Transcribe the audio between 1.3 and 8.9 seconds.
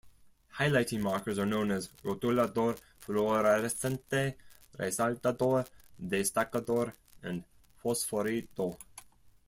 are known as "rotulador fluorescente", "resaltador", "destacador", and "fosforito".